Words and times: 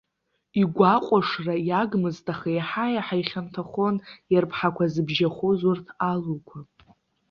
Игәаҟәышра 0.61 1.55
иагмызт, 1.69 2.25
аха 2.33 2.49
еиҳа-еиҳа 2.53 3.15
ихьанҭахон 3.21 3.95
ирԥҳақәа 4.33 4.85
зыбжьахоз 4.93 5.61
урҭ 5.69 5.85
алуқәа. 6.09 6.59